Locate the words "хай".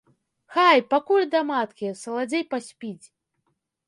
0.53-0.79